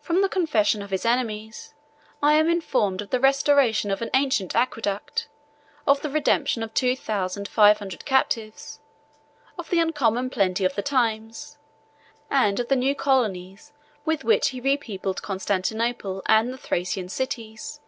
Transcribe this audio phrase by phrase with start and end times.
[0.00, 1.72] From the confession of his enemies,
[2.20, 5.28] I am informed of the restoration of an ancient aqueduct,
[5.86, 8.80] of the redemption of two thousand five hundred captives,
[9.56, 11.56] of the uncommon plenty of the times,
[12.28, 13.72] and of the new colonies
[14.04, 17.78] with which he repeopled Constantinople and the Thracian cities.